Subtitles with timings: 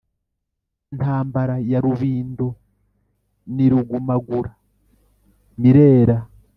[0.95, 2.47] Ntambara ya Rubindo
[3.55, 6.17] ni Rugumagura-mirera